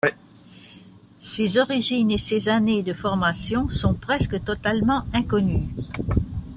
[1.19, 5.67] Ses origines et ses années de formation sont presque totalement inconnues.